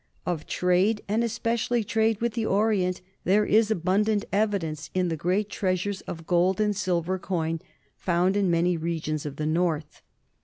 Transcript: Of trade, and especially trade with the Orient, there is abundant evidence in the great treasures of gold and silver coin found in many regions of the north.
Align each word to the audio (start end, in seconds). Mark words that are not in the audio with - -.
Of 0.25 0.47
trade, 0.47 1.03
and 1.07 1.23
especially 1.23 1.83
trade 1.83 2.21
with 2.21 2.33
the 2.33 2.43
Orient, 2.43 3.01
there 3.23 3.45
is 3.45 3.69
abundant 3.69 4.25
evidence 4.33 4.89
in 4.95 5.09
the 5.09 5.15
great 5.15 5.47
treasures 5.47 6.01
of 6.07 6.25
gold 6.25 6.59
and 6.59 6.75
silver 6.75 7.19
coin 7.19 7.59
found 7.97 8.35
in 8.35 8.49
many 8.49 8.77
regions 8.77 9.27
of 9.27 9.35
the 9.35 9.45
north. 9.45 10.01